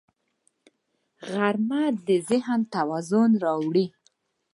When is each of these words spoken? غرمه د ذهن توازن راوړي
غرمه 1.31 1.83
د 2.07 2.09
ذهن 2.29 2.61
توازن 2.75 3.31
راوړي 3.43 3.85